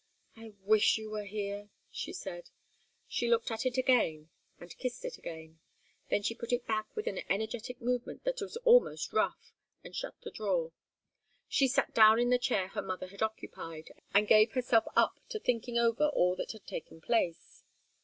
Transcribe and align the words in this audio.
"I 0.35 0.53
wish 0.63 0.97
you 0.97 1.11
were 1.11 1.25
here!" 1.25 1.69
she 1.91 2.11
said. 2.11 2.49
She 3.07 3.27
looked 3.29 3.51
at 3.51 3.67
it 3.67 3.77
again, 3.77 4.31
and 4.59 4.67
again 4.71 4.79
kissed 4.79 5.05
it. 5.05 5.19
Then 6.09 6.23
she 6.23 6.33
put 6.33 6.51
it 6.51 6.65
back 6.65 6.87
with 6.95 7.05
an 7.05 7.21
energetic 7.29 7.79
movement 7.79 8.23
that 8.23 8.41
was 8.41 8.57
almost 8.65 9.13
rough, 9.13 9.53
and 9.83 9.95
shut 9.95 10.19
the 10.23 10.31
drawer. 10.31 10.71
She 11.47 11.67
sat 11.67 11.93
down 11.93 12.17
in 12.19 12.31
the 12.31 12.39
chair 12.39 12.69
her 12.69 12.81
mother 12.81 13.09
had 13.09 13.21
occupied, 13.21 13.91
and 14.11 14.27
gave 14.27 14.53
herself 14.53 14.85
up 14.95 15.19
to 15.29 15.39
thinking 15.39 15.77
over 15.77 16.07
all 16.07 16.35
that 16.35 16.51
had 16.53 16.65
taken 16.65 16.99
place. 16.99 17.63